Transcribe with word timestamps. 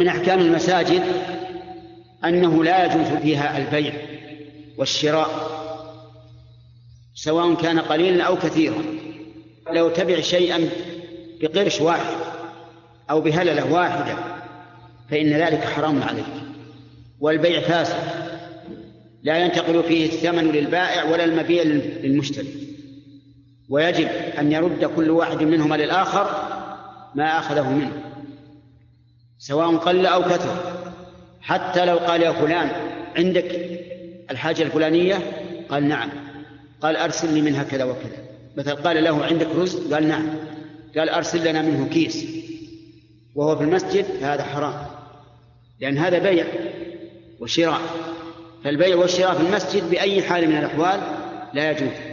من 0.00 0.08
أحكام 0.08 0.40
المساجد 0.40 1.02
أنه 2.24 2.64
لا 2.64 2.84
يجوز 2.84 3.06
فيها 3.22 3.58
البيع 3.58 3.92
والشراء 4.78 5.50
سواء 7.14 7.54
كان 7.54 7.78
قليلا 7.78 8.24
أو 8.24 8.36
كثيرا. 8.36 8.82
لو 9.72 9.88
تبع 9.88 10.20
شيئا 10.20 10.68
بقرش 11.40 11.80
واحد 11.80 12.16
أو 13.10 13.20
بهللة 13.20 13.72
واحدة 13.72 14.16
فإن 15.10 15.32
ذلك 15.32 15.64
حرام 15.64 16.02
عليك. 16.02 16.24
والبيع 17.20 17.60
فاسد 17.60 17.96
لا 19.22 19.38
ينتقل 19.38 19.82
فيه 19.82 20.06
الثمن 20.06 20.52
للبائع 20.52 21.04
ولا 21.04 21.24
المبيع 21.24 21.62
للمشتري. 21.62 22.54
ويجب 23.68 24.08
أن 24.38 24.52
يرد 24.52 24.84
كل 24.84 25.10
واحد 25.10 25.42
منهما 25.42 25.74
للآخر 25.74 26.30
ما 27.14 27.38
أخذه 27.38 27.70
منه. 27.70 27.92
سواء 29.40 29.76
قل 29.76 30.06
أو 30.06 30.22
كثر. 30.22 30.82
حتى 31.40 31.84
لو 31.84 31.96
قال 31.96 32.22
يا 32.22 32.32
فلان 32.32 32.70
عندك 33.16 33.78
الحاجة 34.30 34.62
الفلانية؟ 34.62 35.18
قال 35.70 35.88
نعم. 35.88 36.10
قال 36.82 36.96
أرسل 36.96 37.34
لي 37.34 37.40
منها 37.40 37.62
كذا 37.62 37.84
وكذا. 37.84 38.16
مثل 38.56 38.76
قال 38.76 39.04
له 39.04 39.24
عندك 39.24 39.46
رز 39.56 39.92
قال 39.94 40.08
نعم. 40.08 40.26
قال 40.96 41.08
أرسل 41.08 41.48
لنا 41.48 41.62
منه 41.62 41.88
كيس. 41.88 42.26
وهو 43.34 43.56
في 43.56 43.64
المسجد 43.64 44.04
فهذا 44.04 44.42
حرام. 44.42 44.86
لأن 45.80 45.98
هذا 45.98 46.18
بيع 46.18 46.46
وشراء. 47.40 47.80
فالبيع 48.64 48.96
والشراء 48.96 49.34
في 49.34 49.40
المسجد 49.40 49.90
بأي 49.90 50.22
حال 50.22 50.48
من 50.48 50.56
الأحوال 50.56 51.00
لا 51.54 51.70
يجوز. 51.70 52.09